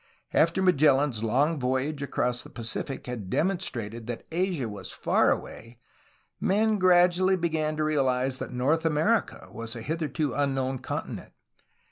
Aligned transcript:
''After 0.43 0.63
Magellan's 0.63 1.21
long 1.21 1.59
voyage 1.59 2.01
across 2.01 2.41
the 2.41 2.49
Pacific 2.49 3.05
had 3.05 3.29
demonstrated 3.29 4.07
that 4.07 4.25
Asia 4.31 4.67
was 4.67 4.91
far 4.91 5.29
away, 5.29 5.77
men 6.39 6.79
gradually 6.79 7.35
began 7.37 7.77
to 7.77 7.83
realize 7.83 8.39
that 8.39 8.51
North 8.51 8.83
America 8.83 9.45
was 9.51 9.75
a 9.75 9.83
hitherto 9.83 10.33
unknown 10.33 10.79
con 10.79 11.03
tinent. 11.03 11.31